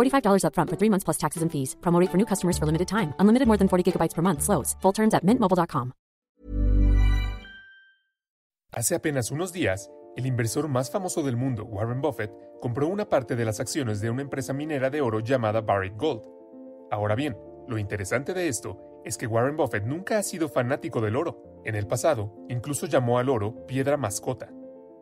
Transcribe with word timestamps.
$45 0.00 0.42
upfront 0.42 0.70
for 0.70 0.76
three 0.76 0.90
months 0.90 1.04
plus 1.04 1.18
taxes 1.18 1.42
and 1.42 1.50
fees. 1.52 1.76
Promo 1.80 2.00
rate 2.00 2.10
for 2.10 2.18
new 2.18 2.26
customers 2.26 2.58
for 2.58 2.66
limited 2.66 2.88
time. 2.88 3.14
Unlimited 3.18 3.46
more 3.46 3.58
than 3.58 3.68
40 3.68 3.84
gigabytes 3.84 4.14
per 4.16 4.22
month. 4.22 4.42
Slows. 4.42 4.76
Full 4.82 4.92
terms 4.92 5.14
at 5.14 5.24
mintmobile.com. 5.24 5.92
Hace 8.72 8.94
apenas 8.94 9.32
unos 9.32 9.52
días, 9.52 9.90
el 10.16 10.26
inversor 10.26 10.68
más 10.68 10.92
famoso 10.92 11.24
del 11.24 11.36
mundo, 11.36 11.64
Warren 11.64 12.00
Buffett, 12.00 12.30
compró 12.60 12.86
una 12.86 13.08
parte 13.08 13.34
de 13.34 13.44
las 13.44 13.58
acciones 13.58 14.00
de 14.00 14.10
una 14.10 14.22
empresa 14.22 14.52
minera 14.52 14.90
de 14.90 15.00
oro 15.00 15.18
llamada 15.18 15.60
Barrick 15.60 15.96
Gold. 15.96 16.22
Ahora 16.92 17.16
bien, 17.16 17.36
lo 17.66 17.78
interesante 17.78 18.32
de 18.32 18.46
esto 18.46 19.02
es 19.04 19.18
que 19.18 19.26
Warren 19.26 19.56
Buffett 19.56 19.84
nunca 19.84 20.18
ha 20.18 20.22
sido 20.22 20.48
fanático 20.48 21.00
del 21.00 21.16
oro. 21.16 21.62
En 21.64 21.74
el 21.74 21.88
pasado, 21.88 22.32
incluso 22.48 22.86
llamó 22.86 23.18
al 23.18 23.28
oro 23.28 23.66
piedra 23.66 23.96
mascota. 23.96 24.52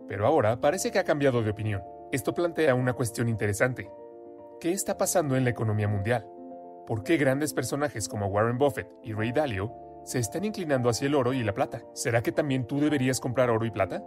Pero 0.09 0.27
ahora 0.27 0.63
parece 0.63 0.91
que 0.91 0.99
ha 0.99 1.05
cambiado 1.05 1.43
de 1.43 1.51
opinión. 1.51 1.83
Esto 2.11 2.33
plantea 2.33 2.75
una 2.75 2.95
cuestión 2.95 3.29
interesante. 3.29 3.91
¿Qué 4.61 4.73
está 4.73 4.99
pasando 4.99 5.37
en 5.37 5.45
la 5.45 5.51
economía 5.51 5.87
mundial? 5.87 6.27
¿Por 6.85 7.05
qué 7.05 7.17
grandes 7.17 7.55
personajes 7.55 8.09
como 8.09 8.27
Warren 8.27 8.59
Buffett 8.59 8.91
y 9.05 9.13
Ray 9.13 9.31
Dalio 9.31 9.73
se 10.05 10.19
están 10.19 10.45
inclinando 10.45 10.89
hacia 10.89 11.07
el 11.07 11.15
oro 11.15 11.33
y 11.33 11.45
la 11.45 11.55
plata? 11.55 11.85
¿Será 11.95 12.23
que 12.25 12.33
también 12.33 12.67
tú 12.67 12.81
deberías 12.81 13.21
comprar 13.21 13.51
oro 13.51 13.65
y 13.67 13.71
plata? 13.71 14.03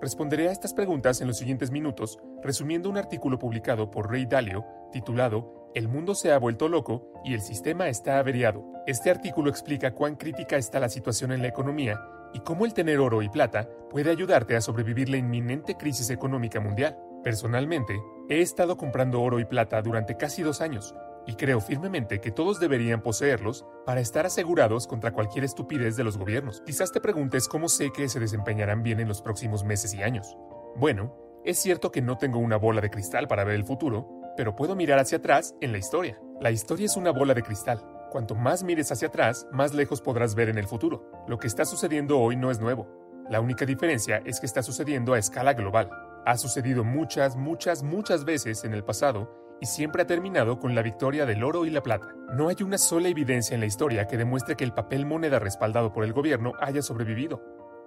Responderé 0.00 0.48
a 0.48 0.52
estas 0.52 0.72
preguntas 0.72 1.20
en 1.20 1.26
los 1.26 1.36
siguientes 1.36 1.72
minutos, 1.72 2.20
resumiendo 2.44 2.88
un 2.88 2.96
artículo 2.96 3.40
publicado 3.40 3.90
por 3.90 4.08
Ray 4.08 4.26
Dalio 4.26 4.64
titulado 4.92 5.72
El 5.74 5.88
mundo 5.88 6.14
se 6.14 6.30
ha 6.30 6.38
vuelto 6.38 6.68
loco 6.68 7.20
y 7.24 7.34
el 7.34 7.40
sistema 7.40 7.88
está 7.88 8.20
averiado. 8.20 8.64
Este 8.86 9.10
artículo 9.10 9.50
explica 9.50 9.94
cuán 9.94 10.14
crítica 10.14 10.58
está 10.58 10.78
la 10.78 10.90
situación 10.90 11.32
en 11.32 11.42
la 11.42 11.48
economía 11.48 12.00
y 12.32 12.38
cómo 12.38 12.66
el 12.66 12.74
tener 12.74 13.00
oro 13.00 13.20
y 13.20 13.28
plata 13.28 13.68
puede 13.90 14.12
ayudarte 14.12 14.54
a 14.54 14.60
sobrevivir 14.60 15.08
la 15.08 15.16
inminente 15.16 15.74
crisis 15.74 16.08
económica 16.10 16.60
mundial. 16.60 16.96
Personalmente, 17.22 18.02
he 18.28 18.40
estado 18.40 18.76
comprando 18.76 19.22
oro 19.22 19.38
y 19.38 19.44
plata 19.44 19.80
durante 19.82 20.16
casi 20.16 20.42
dos 20.42 20.60
años 20.60 20.94
y 21.26 21.34
creo 21.34 21.60
firmemente 21.60 22.20
que 22.20 22.32
todos 22.32 22.58
deberían 22.58 23.02
poseerlos 23.02 23.64
para 23.86 24.00
estar 24.00 24.26
asegurados 24.26 24.86
contra 24.86 25.12
cualquier 25.12 25.44
estupidez 25.44 25.96
de 25.96 26.04
los 26.04 26.18
gobiernos. 26.18 26.62
Quizás 26.66 26.92
te 26.92 27.00
preguntes 27.00 27.48
cómo 27.48 27.68
sé 27.68 27.92
que 27.92 28.08
se 28.08 28.20
desempeñarán 28.20 28.82
bien 28.82 29.00
en 29.00 29.08
los 29.08 29.22
próximos 29.22 29.64
meses 29.64 29.94
y 29.94 30.02
años. 30.02 30.36
Bueno, 30.76 31.14
es 31.44 31.58
cierto 31.58 31.90
que 31.92 32.02
no 32.02 32.18
tengo 32.18 32.38
una 32.38 32.56
bola 32.56 32.80
de 32.80 32.90
cristal 32.90 33.28
para 33.28 33.44
ver 33.44 33.54
el 33.54 33.64
futuro, 33.64 34.08
pero 34.36 34.56
puedo 34.56 34.74
mirar 34.74 34.98
hacia 34.98 35.18
atrás 35.18 35.54
en 35.60 35.72
la 35.72 35.78
historia. 35.78 36.20
La 36.40 36.50
historia 36.50 36.86
es 36.86 36.96
una 36.96 37.10
bola 37.10 37.34
de 37.34 37.42
cristal. 37.42 37.84
Cuanto 38.10 38.34
más 38.34 38.62
mires 38.62 38.90
hacia 38.92 39.08
atrás, 39.08 39.46
más 39.52 39.74
lejos 39.74 40.00
podrás 40.02 40.34
ver 40.34 40.48
en 40.48 40.58
el 40.58 40.66
futuro. 40.66 41.08
Lo 41.26 41.38
que 41.38 41.46
está 41.46 41.64
sucediendo 41.64 42.18
hoy 42.18 42.36
no 42.36 42.50
es 42.50 42.60
nuevo. 42.60 42.86
La 43.30 43.40
única 43.40 43.64
diferencia 43.64 44.22
es 44.24 44.40
que 44.40 44.46
está 44.46 44.62
sucediendo 44.62 45.14
a 45.14 45.18
escala 45.18 45.54
global. 45.54 45.90
Ha 46.24 46.36
sucedido 46.36 46.84
muchas, 46.84 47.34
muchas, 47.34 47.82
muchas 47.82 48.24
veces 48.24 48.62
en 48.62 48.74
el 48.74 48.84
pasado 48.84 49.56
y 49.60 49.66
siempre 49.66 50.02
ha 50.02 50.06
terminado 50.06 50.60
con 50.60 50.74
la 50.74 50.82
victoria 50.82 51.26
del 51.26 51.42
oro 51.42 51.66
y 51.66 51.70
la 51.70 51.82
plata. 51.82 52.14
No 52.36 52.48
hay 52.48 52.56
una 52.62 52.78
sola 52.78 53.08
evidencia 53.08 53.54
en 53.54 53.60
la 53.60 53.66
historia 53.66 54.06
que 54.06 54.16
demuestre 54.16 54.56
que 54.56 54.62
el 54.62 54.72
papel 54.72 55.04
moneda 55.04 55.40
respaldado 55.40 55.92
por 55.92 56.04
el 56.04 56.12
gobierno 56.12 56.52
haya 56.60 56.80
sobrevivido. 56.80 57.42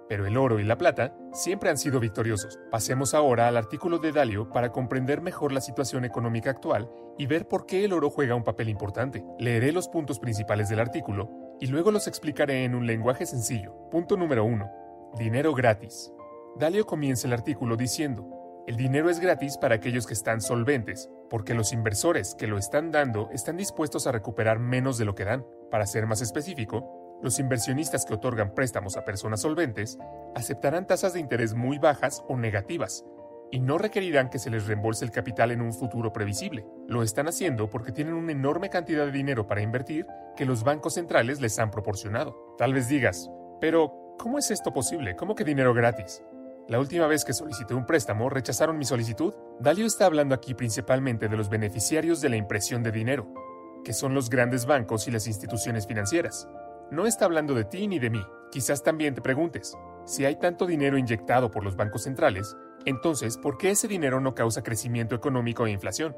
Pero 0.06 0.26
el 0.26 0.36
oro 0.36 0.60
y 0.60 0.64
la 0.64 0.76
plata 0.76 1.16
siempre 1.32 1.70
han 1.70 1.78
sido 1.78 1.98
victoriosos. 1.98 2.58
Pasemos 2.70 3.14
ahora 3.14 3.48
al 3.48 3.56
artículo 3.56 3.98
de 3.98 4.12
Dalio 4.12 4.50
para 4.50 4.70
comprender 4.70 5.22
mejor 5.22 5.52
la 5.52 5.62
situación 5.62 6.04
económica 6.04 6.50
actual 6.50 6.90
y 7.16 7.26
ver 7.26 7.48
por 7.48 7.64
qué 7.64 7.86
el 7.86 7.94
oro 7.94 8.10
juega 8.10 8.34
un 8.34 8.44
papel 8.44 8.68
importante. 8.68 9.24
Leeré 9.38 9.72
los 9.72 9.88
puntos 9.88 10.18
principales 10.18 10.68
del 10.68 10.80
artículo 10.80 11.30
y 11.58 11.68
luego 11.68 11.90
los 11.90 12.06
explicaré 12.06 12.64
en 12.64 12.74
un 12.74 12.86
lenguaje 12.86 13.24
sencillo. 13.24 13.88
Punto 13.90 14.16
número 14.18 14.44
1. 14.44 14.70
Dinero 15.18 15.54
gratis. 15.54 16.12
Dalio 16.58 16.86
comienza 16.86 17.26
el 17.26 17.34
artículo 17.34 17.76
diciendo, 17.76 18.64
el 18.66 18.76
dinero 18.76 19.10
es 19.10 19.20
gratis 19.20 19.58
para 19.58 19.74
aquellos 19.74 20.06
que 20.06 20.14
están 20.14 20.40
solventes, 20.40 21.10
porque 21.28 21.52
los 21.52 21.74
inversores 21.74 22.34
que 22.34 22.46
lo 22.46 22.56
están 22.56 22.90
dando 22.90 23.28
están 23.30 23.58
dispuestos 23.58 24.06
a 24.06 24.12
recuperar 24.12 24.58
menos 24.58 24.96
de 24.96 25.04
lo 25.04 25.14
que 25.14 25.26
dan. 25.26 25.44
Para 25.70 25.84
ser 25.84 26.06
más 26.06 26.22
específico, 26.22 27.18
los 27.22 27.38
inversionistas 27.38 28.06
que 28.06 28.14
otorgan 28.14 28.54
préstamos 28.54 28.96
a 28.96 29.04
personas 29.04 29.42
solventes 29.42 29.98
aceptarán 30.34 30.86
tasas 30.86 31.12
de 31.12 31.20
interés 31.20 31.52
muy 31.52 31.76
bajas 31.76 32.24
o 32.26 32.38
negativas, 32.38 33.04
y 33.50 33.60
no 33.60 33.76
requerirán 33.76 34.30
que 34.30 34.38
se 34.38 34.48
les 34.48 34.66
reembolse 34.66 35.04
el 35.04 35.10
capital 35.10 35.50
en 35.50 35.60
un 35.60 35.74
futuro 35.74 36.14
previsible. 36.14 36.66
Lo 36.88 37.02
están 37.02 37.28
haciendo 37.28 37.68
porque 37.68 37.92
tienen 37.92 38.14
una 38.14 38.32
enorme 38.32 38.70
cantidad 38.70 39.04
de 39.04 39.12
dinero 39.12 39.46
para 39.46 39.60
invertir 39.60 40.06
que 40.36 40.46
los 40.46 40.64
bancos 40.64 40.94
centrales 40.94 41.38
les 41.42 41.58
han 41.58 41.70
proporcionado. 41.70 42.54
Tal 42.56 42.72
vez 42.72 42.88
digas, 42.88 43.30
pero 43.60 44.16
¿cómo 44.18 44.38
es 44.38 44.50
esto 44.50 44.72
posible? 44.72 45.16
¿Cómo 45.16 45.34
que 45.34 45.44
dinero 45.44 45.74
gratis? 45.74 46.22
La 46.68 46.80
última 46.80 47.06
vez 47.06 47.24
que 47.24 47.32
solicité 47.32 47.74
un 47.74 47.86
préstamo 47.86 48.28
rechazaron 48.28 48.76
mi 48.76 48.84
solicitud. 48.84 49.32
Dalio 49.60 49.86
está 49.86 50.06
hablando 50.06 50.34
aquí 50.34 50.52
principalmente 50.52 51.28
de 51.28 51.36
los 51.36 51.48
beneficiarios 51.48 52.20
de 52.20 52.28
la 52.28 52.36
impresión 52.36 52.82
de 52.82 52.90
dinero, 52.90 53.32
que 53.84 53.92
son 53.92 54.14
los 54.14 54.28
grandes 54.28 54.66
bancos 54.66 55.06
y 55.06 55.12
las 55.12 55.28
instituciones 55.28 55.86
financieras. 55.86 56.48
No 56.90 57.06
está 57.06 57.24
hablando 57.24 57.54
de 57.54 57.64
ti 57.64 57.86
ni 57.86 58.00
de 58.00 58.10
mí. 58.10 58.20
Quizás 58.50 58.82
también 58.82 59.14
te 59.14 59.22
preguntes, 59.22 59.78
si 60.06 60.24
hay 60.24 60.40
tanto 60.40 60.66
dinero 60.66 60.98
inyectado 60.98 61.52
por 61.52 61.62
los 61.62 61.76
bancos 61.76 62.02
centrales, 62.02 62.56
entonces, 62.84 63.38
¿por 63.38 63.58
qué 63.58 63.70
ese 63.70 63.86
dinero 63.86 64.20
no 64.20 64.34
causa 64.34 64.64
crecimiento 64.64 65.14
económico 65.14 65.66
e 65.66 65.70
inflación? 65.70 66.16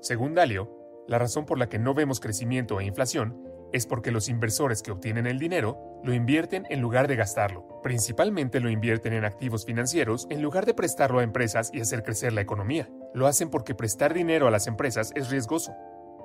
Según 0.00 0.34
Dalio, 0.34 0.70
la 1.06 1.18
razón 1.18 1.44
por 1.44 1.58
la 1.58 1.68
que 1.68 1.78
no 1.78 1.92
vemos 1.92 2.20
crecimiento 2.20 2.80
e 2.80 2.86
inflación 2.86 3.55
es 3.72 3.86
porque 3.86 4.10
los 4.10 4.28
inversores 4.28 4.82
que 4.82 4.90
obtienen 4.90 5.26
el 5.26 5.38
dinero 5.38 6.00
lo 6.02 6.14
invierten 6.14 6.66
en 6.70 6.80
lugar 6.80 7.08
de 7.08 7.16
gastarlo. 7.16 7.80
Principalmente 7.82 8.60
lo 8.60 8.70
invierten 8.70 9.12
en 9.12 9.24
activos 9.24 9.64
financieros 9.64 10.26
en 10.30 10.42
lugar 10.42 10.66
de 10.66 10.74
prestarlo 10.74 11.18
a 11.18 11.22
empresas 11.22 11.70
y 11.72 11.80
hacer 11.80 12.02
crecer 12.02 12.32
la 12.32 12.40
economía. 12.40 12.88
Lo 13.14 13.26
hacen 13.26 13.50
porque 13.50 13.74
prestar 13.74 14.14
dinero 14.14 14.46
a 14.46 14.50
las 14.50 14.66
empresas 14.66 15.12
es 15.14 15.30
riesgoso. 15.30 15.74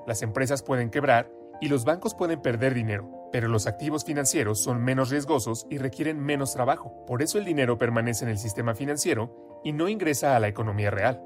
Las 0.07 0.21
empresas 0.21 0.63
pueden 0.63 0.89
quebrar 0.89 1.31
y 1.61 1.69
los 1.69 1.85
bancos 1.85 2.15
pueden 2.15 2.41
perder 2.41 2.73
dinero, 2.73 3.29
pero 3.31 3.47
los 3.47 3.67
activos 3.67 4.03
financieros 4.03 4.59
son 4.59 4.83
menos 4.83 5.09
riesgosos 5.09 5.67
y 5.69 5.77
requieren 5.77 6.19
menos 6.19 6.53
trabajo. 6.53 7.05
Por 7.05 7.21
eso 7.21 7.37
el 7.37 7.45
dinero 7.45 7.77
permanece 7.77 8.25
en 8.25 8.31
el 8.31 8.39
sistema 8.39 8.73
financiero 8.73 9.61
y 9.63 9.71
no 9.71 9.87
ingresa 9.87 10.35
a 10.35 10.39
la 10.39 10.47
economía 10.47 10.89
real. 10.89 11.21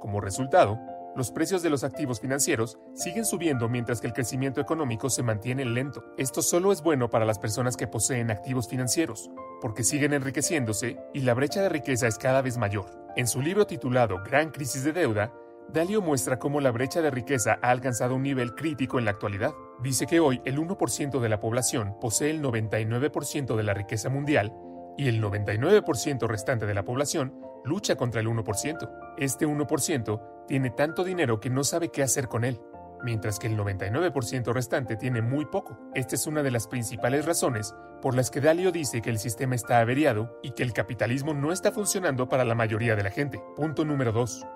Como 0.00 0.20
resultado, 0.20 0.78
los 1.16 1.32
precios 1.32 1.62
de 1.62 1.70
los 1.70 1.84
activos 1.84 2.20
financieros 2.20 2.78
siguen 2.94 3.24
subiendo 3.24 3.68
mientras 3.68 4.00
que 4.00 4.06
el 4.06 4.12
crecimiento 4.12 4.60
económico 4.60 5.10
se 5.10 5.22
mantiene 5.22 5.64
lento. 5.64 6.04
Esto 6.16 6.40
solo 6.40 6.72
es 6.72 6.82
bueno 6.82 7.10
para 7.10 7.24
las 7.24 7.38
personas 7.38 7.76
que 7.76 7.88
poseen 7.88 8.30
activos 8.30 8.68
financieros, 8.68 9.30
porque 9.60 9.82
siguen 9.82 10.12
enriqueciéndose 10.12 10.98
y 11.12 11.20
la 11.20 11.34
brecha 11.34 11.62
de 11.62 11.68
riqueza 11.68 12.06
es 12.06 12.16
cada 12.16 12.42
vez 12.42 12.58
mayor. 12.58 12.86
En 13.16 13.26
su 13.26 13.42
libro 13.42 13.66
titulado 13.66 14.22
Gran 14.24 14.50
Crisis 14.50 14.84
de 14.84 14.92
Deuda, 14.92 15.32
Dalio 15.72 16.00
muestra 16.00 16.38
cómo 16.38 16.60
la 16.60 16.70
brecha 16.70 17.00
de 17.00 17.10
riqueza 17.10 17.58
ha 17.62 17.70
alcanzado 17.70 18.14
un 18.14 18.22
nivel 18.22 18.54
crítico 18.54 18.98
en 18.98 19.04
la 19.04 19.12
actualidad. 19.12 19.52
Dice 19.82 20.06
que 20.06 20.20
hoy 20.20 20.40
el 20.44 20.58
1% 20.58 21.20
de 21.20 21.28
la 21.28 21.40
población 21.40 21.96
posee 22.00 22.30
el 22.30 22.42
99% 22.42 23.56
de 23.56 23.62
la 23.62 23.74
riqueza 23.74 24.08
mundial 24.08 24.52
y 24.96 25.08
el 25.08 25.22
99% 25.22 26.26
restante 26.26 26.66
de 26.66 26.74
la 26.74 26.84
población 26.84 27.34
lucha 27.64 27.96
contra 27.96 28.20
el 28.20 28.28
1%. 28.28 29.14
Este 29.18 29.46
1% 29.46 30.46
tiene 30.46 30.70
tanto 30.70 31.04
dinero 31.04 31.40
que 31.40 31.50
no 31.50 31.64
sabe 31.64 31.90
qué 31.90 32.02
hacer 32.02 32.28
con 32.28 32.44
él, 32.44 32.60
mientras 33.02 33.38
que 33.38 33.46
el 33.46 33.56
99% 33.56 34.52
restante 34.52 34.96
tiene 34.96 35.22
muy 35.22 35.44
poco. 35.46 35.78
Esta 35.94 36.14
es 36.14 36.26
una 36.26 36.42
de 36.42 36.50
las 36.50 36.66
principales 36.66 37.24
razones 37.26 37.74
por 38.02 38.14
las 38.14 38.30
que 38.30 38.40
Dalio 38.40 38.72
dice 38.72 39.02
que 39.02 39.10
el 39.10 39.18
sistema 39.18 39.54
está 39.54 39.80
averiado 39.80 40.38
y 40.42 40.52
que 40.52 40.62
el 40.62 40.72
capitalismo 40.72 41.34
no 41.34 41.52
está 41.52 41.70
funcionando 41.72 42.28
para 42.28 42.44
la 42.44 42.54
mayoría 42.54 42.96
de 42.96 43.02
la 43.02 43.10
gente. 43.10 43.42
Punto 43.56 43.84
número 43.84 44.12
2 44.12 44.46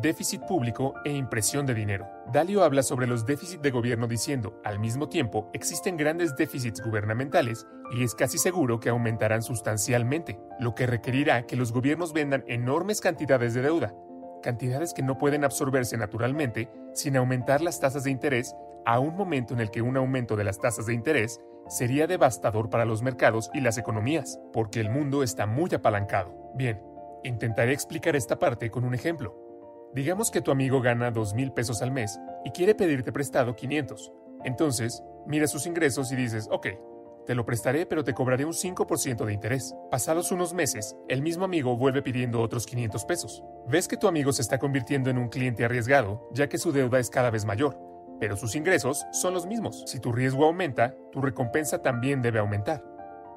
déficit 0.00 0.42
público 0.42 0.94
e 1.04 1.12
impresión 1.12 1.66
de 1.66 1.74
dinero. 1.74 2.08
Dalio 2.32 2.64
habla 2.64 2.82
sobre 2.82 3.06
los 3.06 3.26
déficits 3.26 3.62
de 3.62 3.70
gobierno 3.70 4.06
diciendo, 4.06 4.60
al 4.64 4.78
mismo 4.78 5.08
tiempo, 5.08 5.50
existen 5.52 5.96
grandes 5.96 6.36
déficits 6.36 6.80
gubernamentales 6.82 7.66
y 7.94 8.02
es 8.02 8.14
casi 8.14 8.38
seguro 8.38 8.80
que 8.80 8.88
aumentarán 8.88 9.42
sustancialmente, 9.42 10.38
lo 10.58 10.74
que 10.74 10.86
requerirá 10.86 11.46
que 11.46 11.56
los 11.56 11.72
gobiernos 11.72 12.12
vendan 12.12 12.44
enormes 12.46 13.00
cantidades 13.00 13.54
de 13.54 13.62
deuda, 13.62 13.94
cantidades 14.42 14.92
que 14.94 15.02
no 15.02 15.18
pueden 15.18 15.44
absorberse 15.44 15.96
naturalmente 15.96 16.70
sin 16.92 17.16
aumentar 17.16 17.60
las 17.60 17.80
tasas 17.80 18.04
de 18.04 18.10
interés 18.10 18.54
a 18.86 18.98
un 18.98 19.16
momento 19.16 19.54
en 19.54 19.60
el 19.60 19.70
que 19.70 19.82
un 19.82 19.96
aumento 19.96 20.36
de 20.36 20.44
las 20.44 20.58
tasas 20.58 20.86
de 20.86 20.94
interés 20.94 21.40
sería 21.68 22.06
devastador 22.06 22.68
para 22.68 22.84
los 22.84 23.02
mercados 23.02 23.50
y 23.54 23.60
las 23.60 23.78
economías, 23.78 24.38
porque 24.52 24.80
el 24.80 24.90
mundo 24.90 25.22
está 25.22 25.46
muy 25.46 25.70
apalancado. 25.74 26.52
Bien, 26.54 26.82
intentaré 27.22 27.72
explicar 27.72 28.16
esta 28.16 28.38
parte 28.38 28.70
con 28.70 28.84
un 28.84 28.94
ejemplo. 28.94 29.43
Digamos 29.94 30.32
que 30.32 30.40
tu 30.40 30.50
amigo 30.50 30.80
gana 30.80 31.12
2 31.12 31.34
mil 31.34 31.52
pesos 31.52 31.80
al 31.80 31.92
mes 31.92 32.18
y 32.44 32.50
quiere 32.50 32.74
pedirte 32.74 33.12
prestado 33.12 33.54
500. 33.54 34.12
Entonces, 34.42 35.04
mira 35.24 35.46
sus 35.46 35.66
ingresos 35.66 36.10
y 36.10 36.16
dices, 36.16 36.48
ok, 36.50 36.66
te 37.26 37.36
lo 37.36 37.46
prestaré 37.46 37.86
pero 37.86 38.02
te 38.02 38.12
cobraré 38.12 38.44
un 38.44 38.54
5% 38.54 39.24
de 39.24 39.32
interés. 39.32 39.72
Pasados 39.92 40.32
unos 40.32 40.52
meses, 40.52 40.96
el 41.08 41.22
mismo 41.22 41.44
amigo 41.44 41.76
vuelve 41.76 42.02
pidiendo 42.02 42.40
otros 42.40 42.66
500 42.66 43.04
pesos. 43.04 43.44
Ves 43.68 43.86
que 43.86 43.96
tu 43.96 44.08
amigo 44.08 44.32
se 44.32 44.42
está 44.42 44.58
convirtiendo 44.58 45.10
en 45.10 45.18
un 45.18 45.28
cliente 45.28 45.64
arriesgado, 45.64 46.28
ya 46.32 46.48
que 46.48 46.58
su 46.58 46.72
deuda 46.72 46.98
es 46.98 47.08
cada 47.08 47.30
vez 47.30 47.44
mayor, 47.44 47.78
pero 48.18 48.36
sus 48.36 48.56
ingresos 48.56 49.06
son 49.12 49.32
los 49.32 49.46
mismos. 49.46 49.84
Si 49.86 50.00
tu 50.00 50.10
riesgo 50.10 50.44
aumenta, 50.44 50.96
tu 51.12 51.20
recompensa 51.20 51.82
también 51.82 52.20
debe 52.20 52.40
aumentar. 52.40 52.84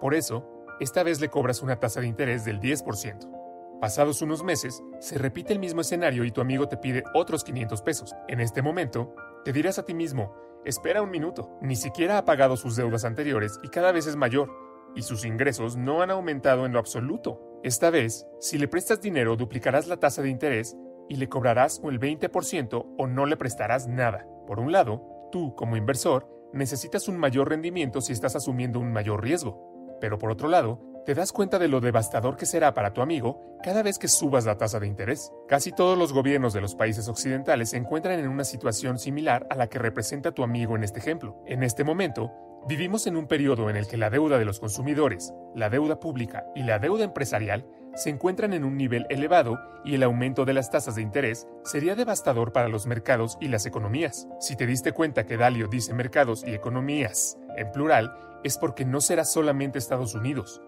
Por 0.01 0.15
eso, 0.15 0.49
esta 0.79 1.03
vez 1.03 1.21
le 1.21 1.29
cobras 1.29 1.61
una 1.61 1.79
tasa 1.79 2.01
de 2.01 2.07
interés 2.07 2.45
del 2.45 2.59
10%. 2.59 3.36
Pasados 3.79 4.23
unos 4.23 4.43
meses, 4.43 4.83
se 4.99 5.19
repite 5.19 5.53
el 5.53 5.59
mismo 5.59 5.81
escenario 5.81 6.23
y 6.23 6.31
tu 6.31 6.41
amigo 6.41 6.67
te 6.67 6.77
pide 6.77 7.03
otros 7.13 7.43
500 7.43 7.83
pesos. 7.83 8.15
En 8.27 8.39
este 8.39 8.63
momento, 8.63 9.13
te 9.45 9.53
dirás 9.53 9.77
a 9.77 9.85
ti 9.85 9.93
mismo, 9.93 10.33
espera 10.65 11.03
un 11.03 11.11
minuto, 11.11 11.59
ni 11.61 11.75
siquiera 11.75 12.17
ha 12.17 12.25
pagado 12.25 12.57
sus 12.57 12.75
deudas 12.75 13.05
anteriores 13.05 13.59
y 13.61 13.69
cada 13.69 13.91
vez 13.91 14.07
es 14.07 14.15
mayor, 14.15 14.49
y 14.95 15.03
sus 15.03 15.25
ingresos 15.25 15.77
no 15.77 16.01
han 16.01 16.09
aumentado 16.09 16.65
en 16.65 16.73
lo 16.73 16.79
absoluto. 16.79 17.59
Esta 17.63 17.91
vez, 17.91 18.25
si 18.39 18.57
le 18.57 18.67
prestas 18.67 18.99
dinero, 18.99 19.35
duplicarás 19.35 19.87
la 19.87 19.97
tasa 19.97 20.23
de 20.23 20.29
interés 20.29 20.75
y 21.07 21.17
le 21.17 21.29
cobrarás 21.29 21.79
el 21.83 21.99
20% 21.99 22.95
o 22.97 23.07
no 23.07 23.27
le 23.27 23.37
prestarás 23.37 23.87
nada. 23.87 24.25
Por 24.47 24.59
un 24.59 24.71
lado, 24.71 25.29
tú, 25.31 25.53
como 25.55 25.77
inversor, 25.77 26.27
necesitas 26.51 27.07
un 27.07 27.17
mayor 27.17 27.49
rendimiento 27.49 28.01
si 28.01 28.11
estás 28.11 28.35
asumiendo 28.35 28.79
un 28.79 28.91
mayor 28.91 29.21
riesgo. 29.21 29.97
Pero 30.01 30.17
por 30.17 30.31
otro 30.31 30.47
lado, 30.47 30.81
te 31.07 31.15
das 31.15 31.31
cuenta 31.31 31.57
de 31.57 31.69
lo 31.69 31.79
devastador 31.79 32.35
que 32.35 32.45
será 32.45 32.73
para 32.73 32.91
tu 32.91 33.01
amigo 33.01 33.57
cada 33.63 33.81
vez 33.81 33.97
que 33.97 34.09
subas 34.09 34.43
la 34.43 34.57
tasa 34.57 34.81
de 34.81 34.87
interés. 34.87 35.31
Casi 35.47 35.71
todos 35.71 35.97
los 35.97 36.11
gobiernos 36.11 36.51
de 36.51 36.59
los 36.59 36.75
países 36.75 37.07
occidentales 37.07 37.69
se 37.69 37.77
encuentran 37.77 38.19
en 38.19 38.27
una 38.27 38.43
situación 38.43 38.99
similar 38.99 39.47
a 39.49 39.55
la 39.55 39.67
que 39.67 39.79
representa 39.79 40.33
tu 40.33 40.43
amigo 40.43 40.75
en 40.75 40.83
este 40.83 40.99
ejemplo. 40.99 41.41
En 41.45 41.63
este 41.63 41.85
momento, 41.85 42.33
vivimos 42.67 43.07
en 43.07 43.15
un 43.15 43.25
periodo 43.25 43.69
en 43.69 43.77
el 43.77 43.87
que 43.87 43.95
la 43.95 44.09
deuda 44.09 44.37
de 44.37 44.43
los 44.43 44.59
consumidores, 44.59 45.33
la 45.55 45.69
deuda 45.69 45.97
pública 45.97 46.45
y 46.55 46.63
la 46.63 46.77
deuda 46.77 47.05
empresarial 47.05 47.65
se 47.95 48.09
encuentran 48.09 48.51
en 48.51 48.65
un 48.65 48.75
nivel 48.75 49.07
elevado 49.09 49.57
y 49.85 49.95
el 49.95 50.03
aumento 50.03 50.43
de 50.43 50.55
las 50.55 50.71
tasas 50.71 50.95
de 50.95 51.03
interés 51.03 51.47
sería 51.63 51.95
devastador 51.95 52.51
para 52.51 52.67
los 52.67 52.85
mercados 52.85 53.37
y 53.39 53.47
las 53.47 53.65
economías. 53.65 54.27
Si 54.41 54.57
te 54.57 54.67
diste 54.67 54.91
cuenta 54.91 55.25
que 55.25 55.37
Dalio 55.37 55.69
dice 55.69 55.93
mercados 55.93 56.43
y 56.45 56.53
economías 56.53 57.37
en 57.55 57.71
plural, 57.71 58.13
es 58.43 58.57
porque 58.57 58.83
no 58.83 58.99
será 58.99 59.23
solamente 59.23 59.79
Estados 59.79 60.13
Unidos 60.13 60.61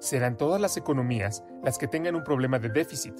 serán 0.00 0.36
todas 0.36 0.60
las 0.60 0.76
economías 0.76 1.44
las 1.62 1.78
que 1.78 1.88
tengan 1.88 2.16
un 2.16 2.24
problema 2.24 2.58
de 2.58 2.70
déficit, 2.70 3.14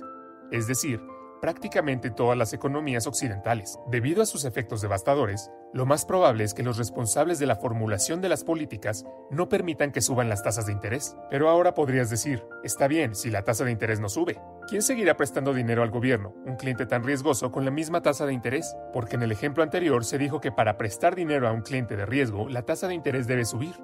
es 0.50 0.66
decir, 0.66 1.00
prácticamente 1.40 2.10
todas 2.10 2.36
las 2.36 2.52
economías 2.52 3.06
occidentales. 3.06 3.78
Debido 3.88 4.22
a 4.22 4.26
sus 4.26 4.44
efectos 4.44 4.82
devastadores, 4.82 5.50
lo 5.72 5.86
más 5.86 6.04
probable 6.04 6.44
es 6.44 6.54
que 6.54 6.62
los 6.62 6.76
responsables 6.76 7.38
de 7.38 7.46
la 7.46 7.56
formulación 7.56 8.20
de 8.20 8.28
las 8.28 8.44
políticas 8.44 9.04
no 9.30 9.48
permitan 9.48 9.92
que 9.92 10.02
suban 10.02 10.28
las 10.28 10.42
tasas 10.42 10.66
de 10.66 10.72
interés. 10.72 11.16
Pero 11.30 11.48
ahora 11.48 11.74
podrías 11.74 12.10
decir, 12.10 12.44
está 12.62 12.88
bien 12.88 13.14
si 13.14 13.30
la 13.30 13.42
tasa 13.42 13.64
de 13.64 13.72
interés 13.72 14.00
no 14.00 14.08
sube. 14.08 14.40
¿Quién 14.68 14.82
seguirá 14.82 15.16
prestando 15.16 15.54
dinero 15.54 15.82
al 15.82 15.90
gobierno, 15.90 16.34
un 16.44 16.56
cliente 16.56 16.86
tan 16.86 17.04
riesgoso 17.04 17.50
con 17.50 17.64
la 17.64 17.70
misma 17.70 18.02
tasa 18.02 18.26
de 18.26 18.32
interés? 18.32 18.76
Porque 18.92 19.16
en 19.16 19.22
el 19.22 19.32
ejemplo 19.32 19.62
anterior 19.62 20.04
se 20.04 20.18
dijo 20.18 20.40
que 20.40 20.52
para 20.52 20.76
prestar 20.76 21.14
dinero 21.14 21.48
a 21.48 21.52
un 21.52 21.62
cliente 21.62 21.96
de 21.96 22.06
riesgo, 22.06 22.48
la 22.48 22.62
tasa 22.62 22.88
de 22.88 22.94
interés 22.94 23.26
debe 23.26 23.44
subir. 23.44 23.74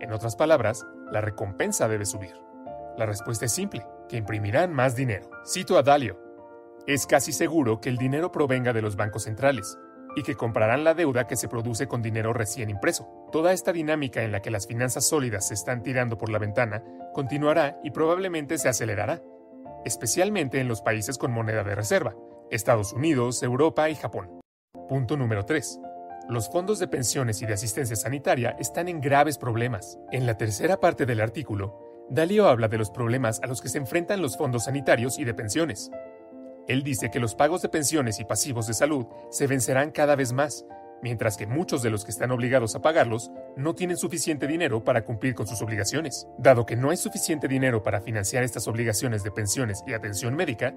En 0.00 0.12
otras 0.12 0.36
palabras, 0.36 0.86
la 1.10 1.20
recompensa 1.20 1.88
debe 1.88 2.04
subir. 2.04 2.34
La 2.96 3.06
respuesta 3.06 3.44
es 3.44 3.52
simple, 3.52 3.86
que 4.08 4.16
imprimirán 4.16 4.72
más 4.72 4.96
dinero. 4.96 5.30
Cito 5.46 5.78
a 5.78 5.82
Dalio. 5.82 6.18
Es 6.86 7.06
casi 7.06 7.32
seguro 7.32 7.80
que 7.80 7.88
el 7.88 7.96
dinero 7.96 8.32
provenga 8.32 8.72
de 8.72 8.82
los 8.82 8.96
bancos 8.96 9.24
centrales 9.24 9.78
y 10.16 10.22
que 10.22 10.34
comprarán 10.34 10.82
la 10.82 10.94
deuda 10.94 11.26
que 11.26 11.36
se 11.36 11.48
produce 11.48 11.86
con 11.86 12.00
dinero 12.00 12.32
recién 12.32 12.70
impreso. 12.70 13.28
Toda 13.32 13.52
esta 13.52 13.72
dinámica 13.72 14.22
en 14.22 14.32
la 14.32 14.40
que 14.40 14.50
las 14.50 14.66
finanzas 14.66 15.06
sólidas 15.06 15.48
se 15.48 15.54
están 15.54 15.82
tirando 15.82 16.16
por 16.16 16.30
la 16.30 16.38
ventana 16.38 16.82
continuará 17.12 17.78
y 17.84 17.90
probablemente 17.90 18.56
se 18.56 18.68
acelerará, 18.68 19.22
especialmente 19.84 20.58
en 20.60 20.68
los 20.68 20.80
países 20.80 21.18
con 21.18 21.32
moneda 21.32 21.64
de 21.64 21.74
reserva, 21.74 22.14
Estados 22.50 22.92
Unidos, 22.92 23.42
Europa 23.42 23.90
y 23.90 23.94
Japón. 23.94 24.40
Punto 24.88 25.16
número 25.16 25.44
3. 25.44 25.80
Los 26.28 26.48
fondos 26.50 26.80
de 26.80 26.88
pensiones 26.88 27.40
y 27.40 27.46
de 27.46 27.52
asistencia 27.52 27.94
sanitaria 27.94 28.56
están 28.58 28.88
en 28.88 29.00
graves 29.00 29.38
problemas. 29.38 30.00
En 30.10 30.26
la 30.26 30.36
tercera 30.36 30.80
parte 30.80 31.06
del 31.06 31.20
artículo, 31.20 31.78
Dalio 32.10 32.48
habla 32.48 32.66
de 32.66 32.78
los 32.78 32.90
problemas 32.90 33.40
a 33.44 33.46
los 33.46 33.62
que 33.62 33.68
se 33.68 33.78
enfrentan 33.78 34.20
los 34.20 34.36
fondos 34.36 34.64
sanitarios 34.64 35.20
y 35.20 35.24
de 35.24 35.34
pensiones. 35.34 35.88
Él 36.66 36.82
dice 36.82 37.12
que 37.12 37.20
los 37.20 37.36
pagos 37.36 37.62
de 37.62 37.68
pensiones 37.68 38.18
y 38.18 38.24
pasivos 38.24 38.66
de 38.66 38.74
salud 38.74 39.06
se 39.30 39.46
vencerán 39.46 39.92
cada 39.92 40.16
vez 40.16 40.32
más, 40.32 40.66
mientras 41.00 41.36
que 41.36 41.46
muchos 41.46 41.80
de 41.82 41.90
los 41.90 42.04
que 42.04 42.10
están 42.10 42.32
obligados 42.32 42.74
a 42.74 42.82
pagarlos 42.82 43.30
no 43.56 43.76
tienen 43.76 43.96
suficiente 43.96 44.48
dinero 44.48 44.82
para 44.82 45.04
cumplir 45.04 45.36
con 45.36 45.46
sus 45.46 45.62
obligaciones. 45.62 46.26
Dado 46.38 46.66
que 46.66 46.74
no 46.74 46.90
hay 46.90 46.96
suficiente 46.96 47.46
dinero 47.46 47.84
para 47.84 48.00
financiar 48.00 48.42
estas 48.42 48.66
obligaciones 48.66 49.22
de 49.22 49.30
pensiones 49.30 49.84
y 49.86 49.92
atención 49.92 50.34
médica, 50.34 50.74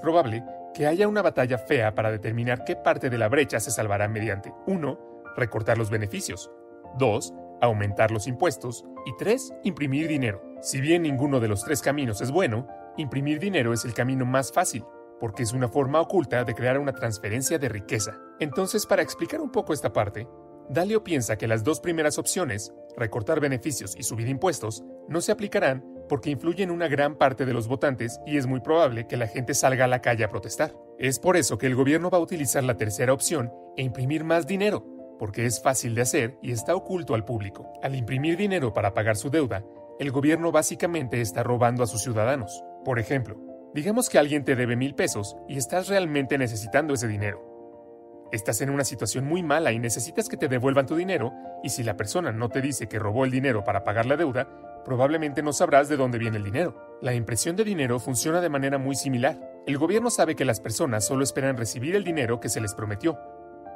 probable 0.00 0.44
que 0.74 0.86
haya 0.86 1.08
una 1.08 1.22
batalla 1.22 1.58
fea 1.58 1.94
para 1.94 2.10
determinar 2.10 2.64
qué 2.64 2.76
parte 2.76 3.10
de 3.10 3.18
la 3.18 3.28
brecha 3.28 3.60
se 3.60 3.70
salvará 3.70 4.08
mediante 4.08 4.52
1. 4.66 4.98
Recortar 5.36 5.78
los 5.78 5.90
beneficios, 5.90 6.50
2. 6.98 7.34
Aumentar 7.60 8.10
los 8.10 8.26
impuestos 8.26 8.84
y 9.06 9.16
3. 9.16 9.54
Imprimir 9.64 10.08
dinero. 10.08 10.42
Si 10.60 10.80
bien 10.80 11.02
ninguno 11.02 11.40
de 11.40 11.48
los 11.48 11.64
tres 11.64 11.82
caminos 11.82 12.20
es 12.20 12.30
bueno, 12.30 12.66
imprimir 12.96 13.38
dinero 13.38 13.72
es 13.72 13.84
el 13.84 13.94
camino 13.94 14.26
más 14.26 14.52
fácil, 14.52 14.84
porque 15.20 15.44
es 15.44 15.52
una 15.52 15.68
forma 15.68 16.00
oculta 16.00 16.44
de 16.44 16.54
crear 16.54 16.78
una 16.78 16.92
transferencia 16.92 17.58
de 17.58 17.68
riqueza. 17.68 18.18
Entonces, 18.40 18.86
para 18.86 19.02
explicar 19.02 19.40
un 19.40 19.50
poco 19.50 19.72
esta 19.72 19.92
parte, 19.92 20.28
Dalio 20.68 21.02
piensa 21.02 21.38
que 21.38 21.48
las 21.48 21.64
dos 21.64 21.80
primeras 21.80 22.18
opciones, 22.18 22.74
recortar 22.96 23.40
beneficios 23.40 23.94
y 23.96 24.02
subir 24.02 24.28
impuestos, 24.28 24.84
no 25.08 25.20
se 25.20 25.32
aplicarán 25.32 25.82
porque 26.08 26.30
influyen 26.30 26.70
una 26.70 26.88
gran 26.88 27.16
parte 27.16 27.46
de 27.46 27.52
los 27.52 27.68
votantes 27.68 28.20
y 28.26 28.36
es 28.36 28.46
muy 28.46 28.60
probable 28.60 29.06
que 29.06 29.16
la 29.16 29.26
gente 29.26 29.54
salga 29.54 29.84
a 29.84 29.88
la 29.88 30.00
calle 30.00 30.24
a 30.24 30.28
protestar. 30.28 30.74
Es 30.98 31.18
por 31.18 31.36
eso 31.36 31.58
que 31.58 31.66
el 31.66 31.74
gobierno 31.74 32.10
va 32.10 32.18
a 32.18 32.22
utilizar 32.22 32.64
la 32.64 32.76
tercera 32.76 33.12
opción 33.12 33.52
e 33.76 33.82
imprimir 33.82 34.24
más 34.24 34.46
dinero, 34.46 34.84
porque 35.18 35.46
es 35.46 35.62
fácil 35.62 35.94
de 35.94 36.02
hacer 36.02 36.38
y 36.42 36.52
está 36.52 36.74
oculto 36.74 37.14
al 37.14 37.24
público. 37.24 37.72
Al 37.82 37.94
imprimir 37.94 38.36
dinero 38.36 38.72
para 38.72 38.94
pagar 38.94 39.16
su 39.16 39.30
deuda, 39.30 39.64
el 39.98 40.10
gobierno 40.10 40.52
básicamente 40.52 41.20
está 41.20 41.42
robando 41.42 41.82
a 41.82 41.86
sus 41.86 42.02
ciudadanos. 42.02 42.62
Por 42.84 42.98
ejemplo, 42.98 43.36
digamos 43.74 44.08
que 44.08 44.18
alguien 44.18 44.44
te 44.44 44.56
debe 44.56 44.76
mil 44.76 44.94
pesos 44.94 45.36
y 45.48 45.56
estás 45.56 45.88
realmente 45.88 46.38
necesitando 46.38 46.94
ese 46.94 47.08
dinero. 47.08 47.47
Estás 48.30 48.60
en 48.60 48.68
una 48.68 48.84
situación 48.84 49.24
muy 49.24 49.42
mala 49.42 49.72
y 49.72 49.78
necesitas 49.78 50.28
que 50.28 50.36
te 50.36 50.48
devuelvan 50.48 50.86
tu 50.86 50.96
dinero, 50.96 51.32
y 51.62 51.70
si 51.70 51.82
la 51.82 51.96
persona 51.96 52.30
no 52.30 52.50
te 52.50 52.60
dice 52.60 52.86
que 52.86 52.98
robó 52.98 53.24
el 53.24 53.30
dinero 53.30 53.64
para 53.64 53.84
pagar 53.84 54.04
la 54.04 54.18
deuda, 54.18 54.46
probablemente 54.84 55.42
no 55.42 55.54
sabrás 55.54 55.88
de 55.88 55.96
dónde 55.96 56.18
viene 56.18 56.36
el 56.36 56.44
dinero. 56.44 56.98
La 57.00 57.14
impresión 57.14 57.56
de 57.56 57.64
dinero 57.64 57.98
funciona 57.98 58.42
de 58.42 58.50
manera 58.50 58.76
muy 58.76 58.96
similar. 58.96 59.40
El 59.66 59.78
gobierno 59.78 60.10
sabe 60.10 60.36
que 60.36 60.44
las 60.44 60.60
personas 60.60 61.06
solo 61.06 61.24
esperan 61.24 61.56
recibir 61.56 61.96
el 61.96 62.04
dinero 62.04 62.38
que 62.38 62.50
se 62.50 62.60
les 62.60 62.74
prometió, 62.74 63.18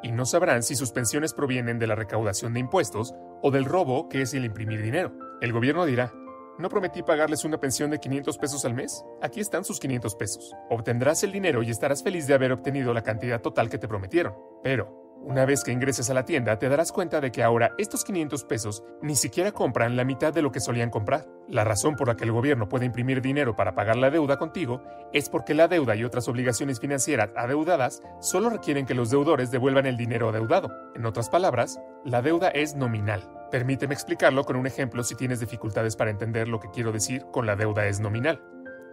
y 0.03 0.13
no 0.13 0.27
sabrán 0.27 0.63
si 0.63 0.75
sus 0.75 0.93
pensiones 0.93 1.33
provienen 1.33 1.79
de 1.79 1.87
la 1.87 1.95
recaudación 1.95 2.53
de 2.53 2.61
impuestos 2.61 3.15
o 3.41 3.51
del 3.51 3.65
robo 3.65 4.09
que 4.11 4.21
es 4.21 4.35
el 4.35 4.45
imprimir 4.45 4.83
dinero. 4.83 5.13
El 5.41 5.53
gobierno 5.53 5.87
dirá, 5.87 6.13
¿No 6.59 6.69
prometí 6.69 7.03
pagarles 7.03 7.45
una 7.45 7.59
pensión 7.59 7.91
de 7.91 7.99
500 7.99 8.37
pesos 8.37 8.65
al 8.67 8.75
mes? 8.75 9.05
Aquí 9.23 9.41
están 9.41 9.65
sus 9.65 9.81
500 9.81 10.15
pesos. 10.17 10.55
Obtendrás 10.69 11.23
el 11.23 11.33
dinero 11.33 11.63
y 11.63 11.71
estarás 11.71 12.03
feliz 12.03 12.27
de 12.27 12.35
haber 12.35 12.53
obtenido 12.53 12.93
la 12.93 13.03
cantidad 13.03 13.41
total 13.41 13.71
que 13.71 13.79
te 13.79 13.89
prometieron. 13.89 14.35
Pero, 14.63 15.03
una 15.25 15.47
vez 15.47 15.65
que 15.65 15.73
ingreses 15.73 16.11
a 16.11 16.15
la 16.15 16.27
tienda, 16.27 16.59
te 16.59 16.69
darás 16.69 16.93
cuenta 16.93 17.23
de 17.23 17.33
que 17.33 17.43
ahora 17.43 17.73
estos 17.79 18.05
500 18.05 18.45
pesos 18.45 18.85
ni 19.01 19.17
siquiera 19.17 19.53
compran 19.53 19.97
la 19.97 20.05
mitad 20.05 20.35
de 20.35 20.43
lo 20.43 20.53
que 20.53 20.61
solían 20.61 20.91
comprar. 20.91 21.27
La 21.49 21.65
razón 21.65 21.97
por 21.97 22.09
la 22.09 22.17
que 22.17 22.25
el 22.25 22.33
gobierno 22.33 22.69
puede 22.69 22.85
imprimir 22.85 23.23
dinero 23.23 23.57
para 23.57 23.75
pagar 23.75 23.97
la 23.97 24.11
deuda 24.11 24.37
contigo 24.37 24.83
es 25.15 25.31
porque 25.31 25.55
la 25.55 25.69
deuda 25.69 25.97
y 25.97 26.05
otras 26.05 26.29
obligaciones 26.29 26.81
financieras 26.81 27.31
adeudadas 27.35 28.03
solo 28.21 28.51
requieren 28.51 28.85
que 28.85 28.95
los 28.95 29.11
deudores 29.11 29.51
devuelvan 29.51 29.87
el 29.87 29.97
dinero 29.97 30.29
adeudado. 30.29 30.71
En 30.95 31.07
otras 31.07 31.31
palabras, 31.31 31.81
la 32.05 32.21
deuda 32.21 32.49
es 32.49 32.75
nominal. 32.75 33.42
Permíteme 33.53 33.93
explicarlo 33.93 34.45
con 34.45 34.57
un 34.57 34.67
ejemplo 34.67 35.05
si 35.05 35.15
tienes 35.15 35.39
dificultades 35.39 35.95
para 35.95 36.11
entender 36.11 36.49
lo 36.49 36.59
que 36.59 36.71
quiero 36.71 36.91
decir 36.91 37.27
con 37.31 37.45
la 37.45 37.55
deuda 37.55 37.87
es 37.87 38.01
nominal. 38.01 38.43